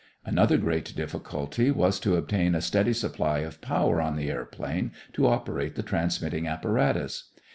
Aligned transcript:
Another 0.25 0.57
great 0.57 0.95
difficulty 0.95 1.69
was 1.69 1.99
to 1.99 2.15
obtain 2.15 2.55
a 2.55 2.61
steady 2.61 2.91
supply 2.91 3.41
of 3.41 3.61
power 3.61 4.01
on 4.01 4.15
the 4.15 4.31
airplane 4.31 4.93
to 5.13 5.27
operate 5.27 5.75
the 5.75 5.83
transmitting 5.83 6.47
apparatus. 6.47 7.29